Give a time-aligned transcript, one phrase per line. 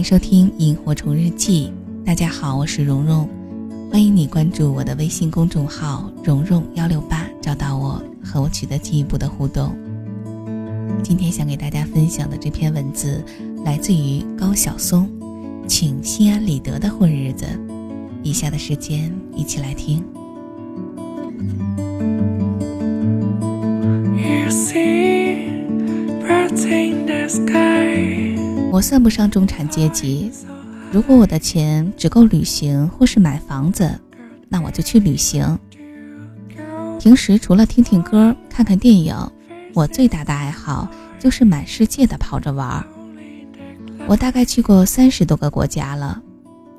[0.00, 1.70] 迎收听《萤火虫日记》。
[2.06, 3.28] 大家好，我是蓉蓉，
[3.92, 9.76] 欢迎你关注我的微信公众号“蓉蓉幺六八”，找到我和我取得进一步的互动。
[11.02, 13.22] 今天想给大家分享的这篇文字
[13.62, 15.06] 来自于高晓松，
[15.68, 17.44] 请心安理得的混日子。
[18.22, 20.02] 以下的时间一起来听。
[28.80, 30.32] 我算不上中产阶级，
[30.90, 34.00] 如果我的钱只够旅行或是买房子，
[34.48, 35.58] 那我就去旅行。
[36.98, 39.14] 平时除了听听歌、看看电影，
[39.74, 42.82] 我最大的爱好就是满世界的跑着玩。
[44.06, 46.18] 我大概去过三十多个国家了，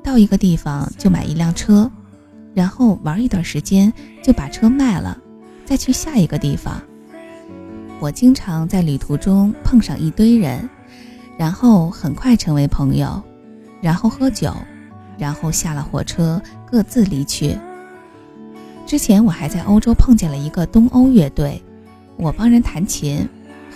[0.02, 1.88] 到一个地方就买一辆车，
[2.52, 3.92] 然后玩一段时间
[4.24, 5.16] 就把车卖了，
[5.64, 6.82] 再去下一个地方。
[8.00, 10.68] 我经常在旅途中碰上一堆人，
[11.38, 13.22] 然后很快成为朋友，
[13.80, 14.54] 然后喝酒，
[15.18, 17.58] 然后下了火车各自离去。
[18.86, 21.62] 之前我还在欧洲碰见了一个东欧乐队，
[22.16, 23.26] 我帮人弹琴，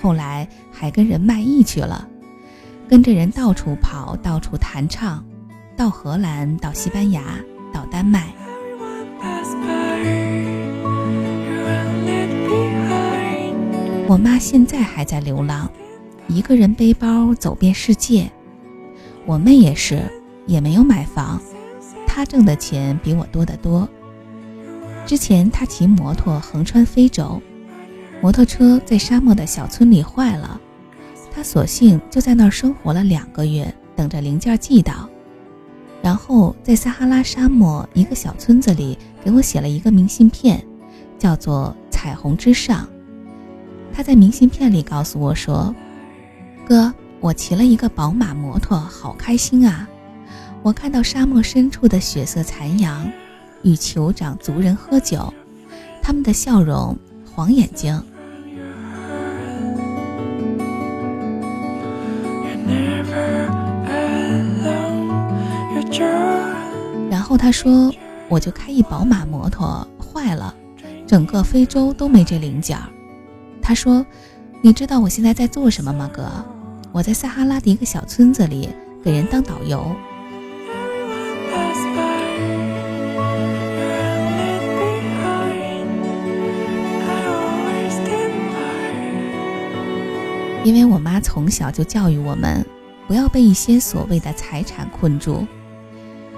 [0.02, 2.06] 后来还跟人卖艺去了，
[2.88, 5.24] 跟着人到处跑，到处弹唱，
[5.76, 7.22] 到荷兰，到西班牙，
[7.72, 8.32] 到丹麦。
[14.08, 15.68] 我妈现在还在流浪，
[16.28, 18.30] 一个人背包走遍世界。
[19.24, 20.02] 我妹也是，
[20.46, 21.40] 也没有买房。
[22.06, 23.88] 她挣的钱比我多得多。
[25.04, 27.40] 之前她骑摩托横穿非洲，
[28.20, 30.60] 摩托车在沙漠的小村里坏了，
[31.30, 35.08] 她索性就在那儿生活了两个月，等着零件寄到。
[36.02, 40.64] 然后在撒哈拉沙漠一个小村子里给我写了一个明信片，
[41.18, 42.84] 叫做《彩虹之上》。
[43.92, 45.74] 他在明信片里告诉我说
[46.66, 49.88] ：“哥，我骑了一个宝马摩托，好开心啊！
[50.64, 53.08] 我看到沙漠深处的血色残阳，
[53.62, 55.32] 与酋长族人喝酒，
[56.02, 56.98] 他们的笑容，
[57.32, 58.02] 黄眼睛。”
[67.08, 67.92] 然后他说
[68.28, 70.52] ：“我就开一宝马摩托，坏了，
[71.06, 72.76] 整个非洲都没这零件。”
[73.62, 74.04] 他说
[74.60, 76.24] ：“你知道我现在在做什么吗，哥？
[76.96, 78.70] 我在撒哈拉的一个小村子里
[79.04, 79.94] 给人当导游。
[90.64, 92.64] 因为我妈从小就教育我们，
[93.06, 95.46] 不要被一些所谓的财产困住，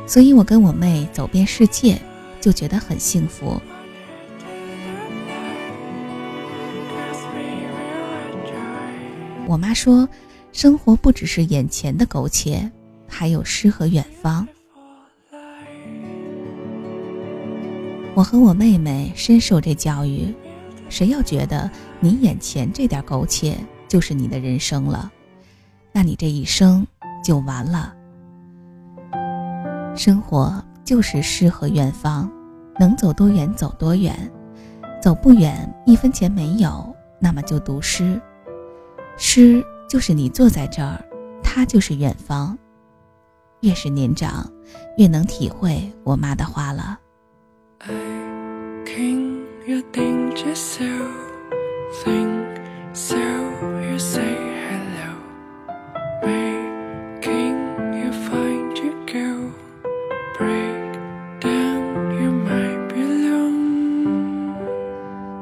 [0.08, 2.00] 所以我跟我妹走遍世界，
[2.40, 3.62] 就觉得很幸福。”
[9.46, 10.06] 我妈说
[10.53, 12.70] ：“生活不只是眼前的苟且，
[13.06, 14.47] 还有诗和远方。”
[18.14, 20.34] 我和我妹妹深受这教育。
[20.88, 21.70] 谁要觉得
[22.00, 23.54] 你眼前这点苟且
[23.87, 25.12] 就是你的人生了，
[25.92, 26.87] 那你这一生
[27.22, 27.94] 就完了。
[29.94, 32.32] 生活就是诗和远方，
[32.81, 34.32] 能走多远走多远，
[35.03, 38.19] 走不远一分钱没有，那么就读诗。
[39.19, 41.03] 诗就是你坐在这儿，
[41.43, 42.56] 他就是远方。
[43.62, 44.47] 越是年长，
[44.99, 46.99] 越能体会我妈的话了。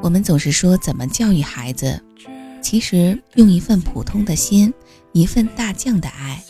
[0.03, 2.01] 我们总是说怎么教育孩子。
[2.69, 4.75] 其实，用一份普通的心，
[5.13, 6.43] 一份大将的爱，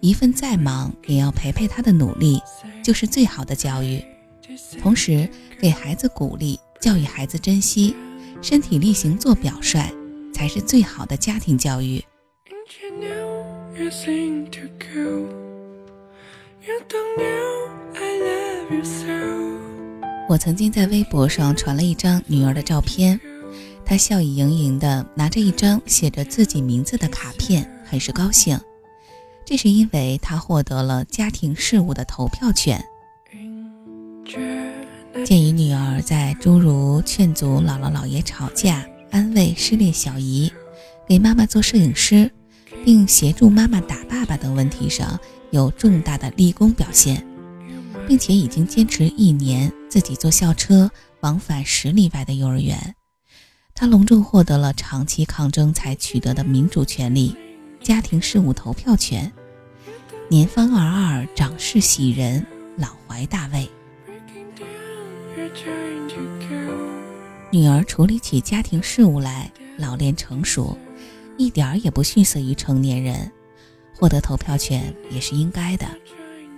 [0.00, 2.40] 一份再忙也要陪陪他的努力，
[2.82, 4.02] 就是最好的教育。
[4.80, 5.28] 同时，
[5.60, 7.94] 给孩子鼓励，教育孩子珍惜，
[8.40, 9.92] 身体力行做表率，
[10.32, 12.02] 才是最好的家庭教育。
[20.30, 23.20] 我曾经在微博上传了一张女儿的照片。
[23.88, 28.60] 他笑意盈盈地拿着一张写着自己名字的卡片，很是高兴。
[29.46, 32.84] 这是因为他获得了家庭事务的投票权。
[35.24, 40.52] 鉴于女儿在诸如劝阻姥姥姥爷吵架、安慰失恋小姨、
[41.08, 42.30] 给妈妈做摄影师，
[42.84, 45.18] 并协助妈妈打爸爸等问题上
[45.50, 47.26] 有重大的立功表现，
[48.06, 50.90] 并且已经坚持一年自己坐校车
[51.20, 52.94] 往返十里外的幼儿园。
[53.80, 57.36] 他隆重获得了长期抗争才取得的民主权利——
[57.80, 59.32] 家庭事务投票权。
[60.28, 62.44] 年方二二，长势喜人，
[62.76, 63.70] 老怀大位。
[67.52, 70.76] 女儿处理起家庭事务来老练成熟，
[71.36, 73.30] 一点儿也不逊色于成年人，
[73.94, 75.86] 获得投票权也是应该的。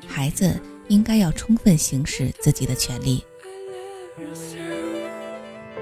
[0.06, 0.58] 孩子
[0.88, 3.22] 应该要充分行使自己的权利。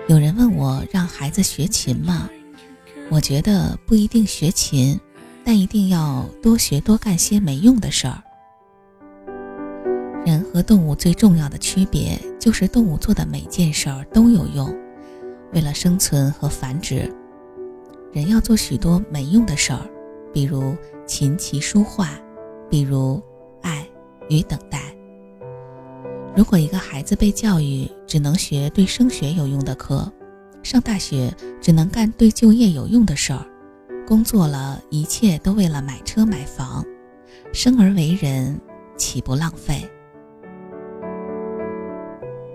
[0.08, 2.30] 有人问我让孩子学琴吗？
[3.10, 4.98] 我觉得不一定学琴，
[5.44, 8.22] 但一定要多学多干些没用的事儿。
[10.24, 14.74] 人和动物最重要的区别就是动物做的每件事儿都有用。
[15.52, 17.14] 为了生存和繁殖，
[18.10, 19.80] 人要做许多没用的事儿，
[20.32, 20.74] 比如
[21.06, 22.18] 琴棋书画，
[22.70, 23.22] 比如
[23.60, 23.86] 爱
[24.30, 24.80] 与等待。
[26.34, 30.10] 如果一个孩子被教育只能学对升学有用的课，
[30.62, 33.46] 上大学只能干对就业有用的事儿，
[34.06, 36.82] 工作了一切都为了买车买房，
[37.52, 38.58] 生而为人
[38.96, 39.86] 岂不浪费？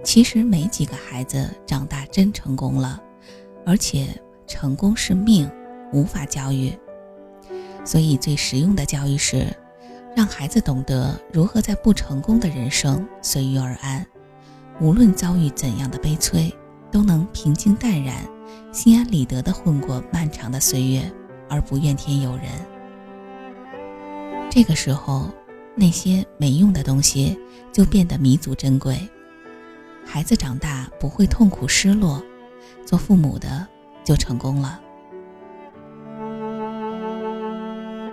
[0.04, 3.00] 其实没几个孩子长大真成功了，
[3.64, 4.08] 而且
[4.48, 5.48] 成功是命，
[5.94, 6.74] 无法教育。
[7.86, 9.46] 所以最实用的教育是，
[10.16, 14.06] 让孩子懂得如何在不成功的人生随遇而安，
[14.82, 16.54] 无论遭遇怎样的悲催，
[16.92, 18.16] 都能平静淡然、
[18.72, 21.12] 心安理得地混过漫长的岁月，
[21.50, 22.46] 而不怨天尤人。
[24.50, 25.30] 这个时候，
[25.76, 27.40] 那些没用的东西
[27.72, 28.98] 就变得弥足珍贵。
[30.06, 32.22] 孩子长大不会痛苦失落，
[32.86, 33.66] 做父母的
[34.04, 34.80] 就成功了。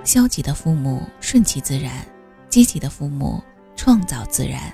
[0.04, 1.92] 消极的父母顺其自然，
[2.48, 3.42] 积极的父母
[3.76, 4.72] 创造自然。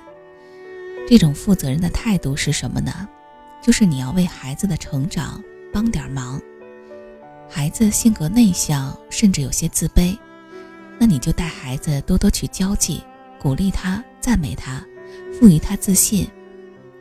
[1.09, 3.07] 这种负责任的态度是什么呢？
[3.61, 5.41] 就是你要为孩子的成长
[5.73, 6.39] 帮点忙。
[7.49, 10.17] 孩子性格内向，甚至有些自卑，
[10.99, 13.01] 那你就带孩子多多去交际，
[13.39, 14.85] 鼓励他，赞美他，
[15.39, 16.27] 赋予他自信。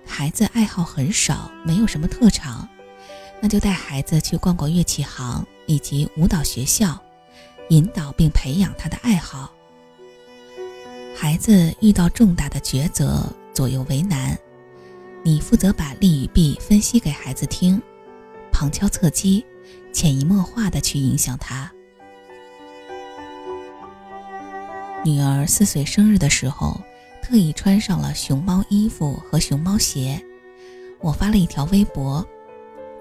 [0.07, 2.69] 孩子爱好很少，没有什么特长，
[3.41, 6.97] 那就带孩子去逛逛乐器行以及舞蹈学校，
[7.71, 9.51] 引导并培养他的爱好。
[11.17, 13.27] 孩子遇到重大的抉择，
[13.57, 14.39] 左右为难，
[15.23, 17.81] 你负责把利与弊分析给孩子听，
[18.53, 19.43] 旁敲侧击，
[19.95, 21.73] 潜移默化的去影响他。
[25.03, 26.79] 女儿四岁生日的时候。
[27.23, 30.23] 特意穿上了熊猫衣服和熊猫鞋，
[31.01, 32.25] 我发了一条微博：“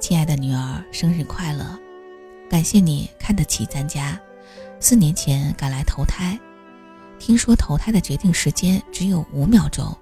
[0.01, 1.77] 亲爱的女儿，生日快乐！
[2.49, 4.19] 感谢你看得起咱家，
[4.79, 6.39] 四年前赶来投胎。
[7.19, 9.95] 听说投胎的决定时间只有五秒钟，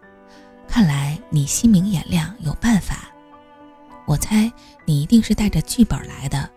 [0.67, 3.09] 看来你心明眼亮，有办法。
[4.05, 4.51] 我猜
[4.85, 6.49] 你一定是带着剧本来的，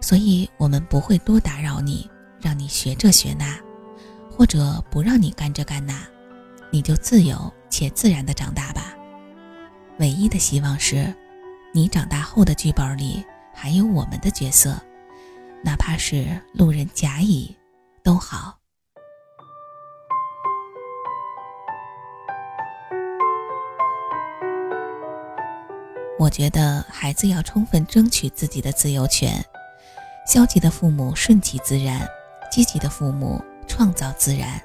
[0.00, 2.08] 所以我们不会多打扰你，
[2.40, 3.58] 让你学这学那，
[4.30, 5.94] 或者不让你干这干那。”
[6.70, 8.94] 你就自由且自然的长大吧。
[9.98, 11.12] 唯一的希望是，
[11.72, 13.24] 你长大后的剧本里
[13.54, 14.78] 还有我们的角色，
[15.64, 17.56] 哪怕是路人甲乙，
[18.02, 18.58] 都好。
[26.18, 29.42] 我觉得孩子要充分争取自己的自由权。
[30.26, 32.06] 消极的父母顺其自然，
[32.50, 34.60] 积极的父母创造自然。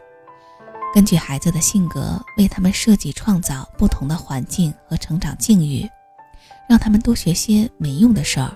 [0.94, 5.88] 根据孩子的性格，为他们设计创造不同的环境和成长境遇，
[6.68, 8.52] 让他们多学些没用的事儿。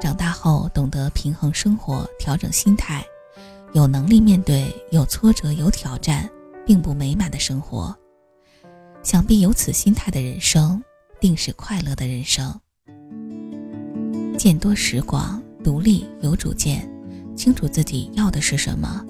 [0.00, 3.04] 长大后懂得平衡生活，调整心态，
[3.74, 6.28] 有能力面对有挫折、有挑战，
[6.66, 7.94] 并不美满的生活。
[9.02, 10.82] 想必有此心态的人生，
[11.22, 12.52] 定是快乐的人生。
[14.36, 16.90] 见多识广，独立有主见，
[17.36, 19.06] 清楚自己要的是什么。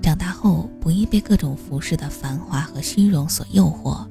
[0.00, 4.08] 长大后不易被各种服饰的繁华和虚荣所诱惑，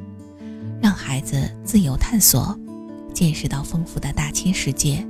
[0.80, 2.56] 让孩子自由探索，
[3.12, 5.04] 见识到丰富的大千世界，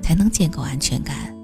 [0.00, 1.36] 才能建构安全感。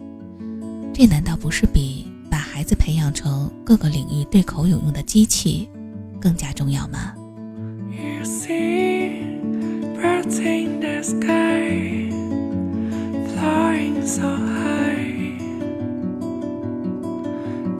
[0.94, 5.68] 这难道不是比把孩子培养成各个领域对口有用的机器
[6.18, 7.09] 更加重要吗
[11.02, 12.08] sky,
[13.32, 15.38] flying so high.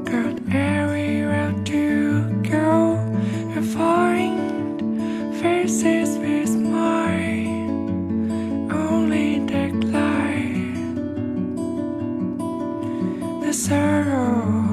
[0.05, 2.97] Got everywhere to go
[3.55, 4.41] and find
[5.41, 7.69] faces with smile.
[8.73, 10.75] Only the light,
[13.43, 14.70] the sorrow.